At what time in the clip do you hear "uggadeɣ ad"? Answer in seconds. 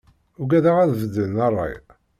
0.41-0.91